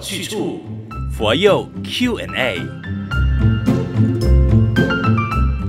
[0.00, 0.60] 去处，
[1.16, 2.60] 佛佑 Q&A。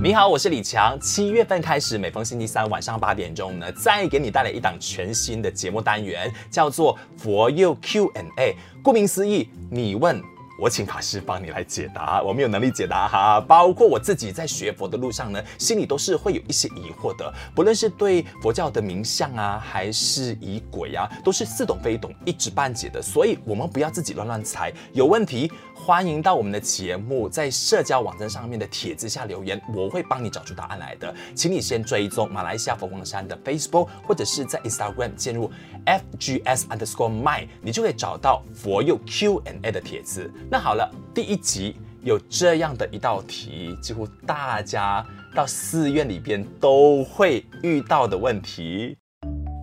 [0.02, 0.98] 你好，我是李强。
[1.00, 8.54] 七月份开始，每逢星期三晚上八点钟呢，再给你带来一档全新的节目单元，叫做佛佑 Q&A。
[8.82, 10.22] 顾名思义，你问。
[10.58, 13.40] 我请法师帮你来解答，我没有能力解答哈。
[13.40, 23.00] 包括我自己在学佛的路上呢，心里都是会有一些疑惑的，不论是对佛教的名相啊，还是仪轨啊，都是似懂非懂，一知半解的。
[23.00, 31.14] 所以，我们不要自己乱乱猜，有问题欢迎到我们的节目，在社交网站上面的帖子下留言，我会帮你找出答案来的。
[31.36, 35.48] 请你先追踪马来西亚佛光山的 Facebook，或者是在 Instagram 进入
[35.86, 40.28] FGS underscore my，你就可以找到佛佑 Q and A 的帖子。
[40.50, 48.96] 那好了，第一集有这样的一道题，几乎大家到寺院里边都会遇到的问题。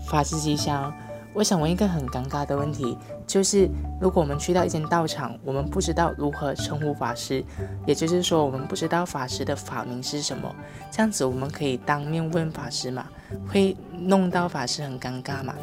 [0.08, 0.94] 法师吉祥，
[1.34, 2.96] 我想问一个很尴尬的问题，
[3.26, 3.68] 就是
[4.00, 7.44] 如果我们去到一间道场，我们不知道如何称呼法师，
[7.88, 10.56] 也就是说我们不知道法师的法名是什么，
[10.92, 13.08] 这样子我们可以当面问法师吗？
[13.48, 15.56] 会弄到法师很尴尬吗？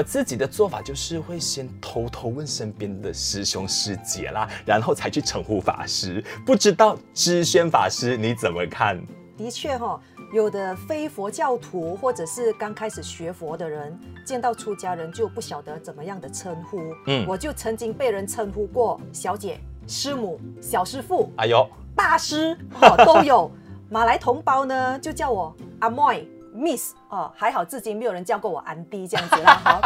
[0.00, 6.24] 我自己的做法就是会先偷偷问身边的师兄师姐啦，然后才去称呼法师。
[6.46, 8.98] 不知道知宣法师你怎么看？
[9.36, 10.00] 的确哈、哦，
[10.32, 16.80] 有的非佛教徒或者是刚开始学佛的人，见到出家人就不晓得怎么样的称呼。
[17.06, 23.50] 嗯，我就曾经被人称呼过小姐、师母、小师傅，哎呦，大师哦都有。
[23.90, 26.26] 马来同胞呢就叫我阿妹。
[26.54, 29.60] Miss 哦，还好至今没有人叫过我安迪这样子啦。
[29.64, 29.80] 好，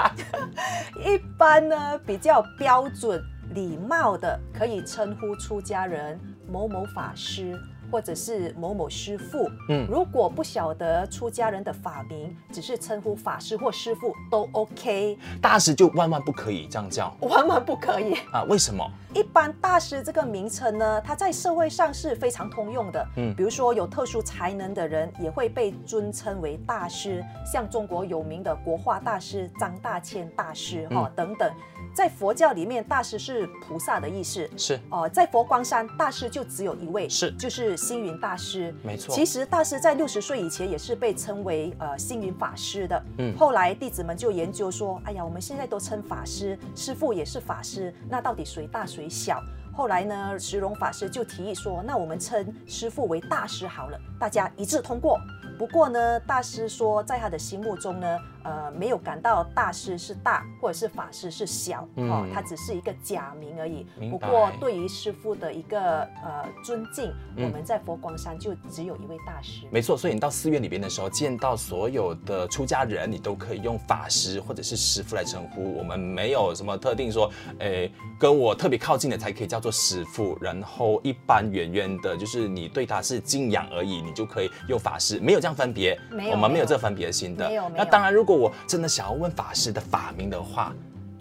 [1.04, 3.22] 一般呢比较标准
[3.54, 6.18] 礼貌的，可以称呼出家人
[6.50, 7.60] 某某法师。
[7.90, 15.18] 或者是某某师父，嗯，如果不晓得出家人的法名，只是称呼法师或师父都 OK。
[15.40, 18.42] 大师就万万不可以这样叫，万万不可以啊？
[18.44, 18.84] 为什么？
[19.14, 31.50] 一般大师这个名称呢，它在社会上是非常通用的，嗯，比如说有特殊才能的人也会被尊称为大师，像中国有名的国画大师张大千大师哈、嗯、等等。
[31.94, 39.14] 在佛教里面，大师是菩萨的意思，是哦、呃，在佛光山，大师就只有一位，是就是星云大师，没错。
[39.14, 43.36] 其实大师在六十岁以前也是被称为呃星云法师的，嗯。
[43.38, 49.40] 后来弟子们就研究说，哎呀，我们现在都称法师，师父也是法师，那到底谁大谁小？
[49.72, 55.18] 后来呢，石龙法师就提议说，那我们称师父为大师好了，大家一致通过。
[55.58, 63.86] 不过呢，大师说，在他的心目中呢，呃，没有感到大师是大，或者是法师是小，嗯、哦，他只是一个假名而已。
[64.10, 69.66] 不过，对于师傅的一个呃尊敬，嗯，我们在佛光山就只有一位大师。
[69.70, 75.76] 没错，所以你到寺院里边的时候，见到所有的出家人，你都可以用法师或者是师傅来称呼。
[75.76, 77.30] 我们没有什么特定说，
[77.60, 85.44] 诶，跟我特别靠近的才可以叫做师傅，然后一般远远的，就是你对他是敬仰而已，你就可以用法师，没有。
[85.44, 85.94] 这样分别，
[86.32, 87.50] 我们没有这分别心的。
[87.76, 90.74] 那当然，如果我真的想要问法师的法名的话，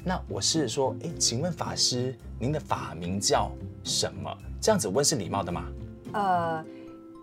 [0.04, 3.52] 那我是说，哎，请问法师，您的法名叫
[3.84, 4.36] 什么？
[4.62, 5.66] 这样子问是礼貌的吗？
[6.14, 6.64] 呃，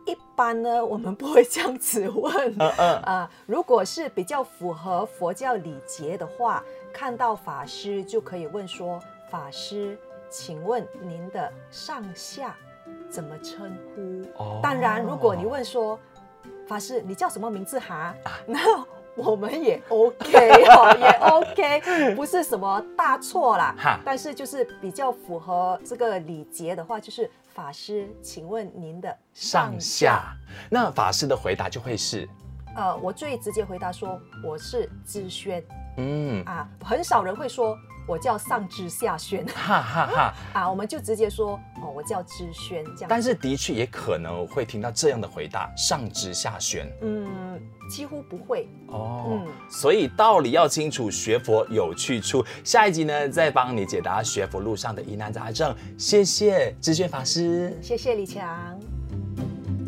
[0.07, 2.55] 一般呢，我们不会这样子问。
[2.59, 6.63] 嗯嗯啊，如果是比较符合佛教礼节的话，
[6.93, 9.01] 看到法师就可以问说
[9.31, 9.99] ：“法师，
[10.31, 12.57] 请问您的上下
[13.09, 15.99] 怎么称呼？”哦，当然，如果你问说。
[16.67, 18.15] 法师，你叫什么名字哈？
[18.47, 18.61] 那
[19.17, 23.75] 我们也 OK 哦， 也 OK，不是什么大错啦。
[23.79, 29.79] 哈，但是就是比较符合这个礼节的话，就是法师，请问您的上下。
[29.79, 30.37] 上下。
[30.71, 32.29] 那法师的回答就会是，
[32.77, 35.63] 呃，我最直接回答说我是知轩。
[35.97, 37.77] 嗯啊，很少人会说。
[38.11, 40.69] 我叫上知下宣，哈哈哈 啊！
[40.69, 43.07] 我们就直接说哦，我叫知宣这样。
[43.09, 46.91] 但是的确也可能会听到这样的回答，上知下宣。
[47.03, 49.29] 嗯，几乎不会哦。
[49.31, 52.45] 嗯，所以道理要清楚，学佛有去处。
[52.65, 55.73] 下一集呢，再帮你解答学佛路上的疑难杂症。
[55.97, 58.77] 谢谢知宣法师，谢谢李强。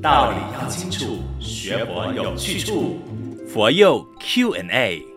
[0.01, 2.99] 道理要清楚，学佛有去处。
[3.49, 5.12] 佛佑 Q&A。